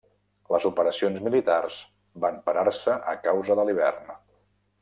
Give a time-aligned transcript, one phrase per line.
[0.53, 1.77] Les operacions militars
[2.25, 4.13] van parar-se a causa de l'hivern.